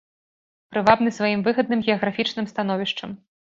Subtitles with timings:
[0.71, 3.17] Прывабны сваім выгадным геаграфічным становішчам.